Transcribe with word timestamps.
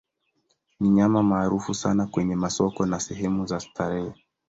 Ni 0.79 0.89
nyama 0.89 1.23
maarufu 1.23 1.73
sana 1.73 2.07
kwenye 2.07 2.35
masoko 2.35 2.85
na 2.85 2.99
sehemu 2.99 3.45
za 3.45 3.59
starehe. 3.59 4.13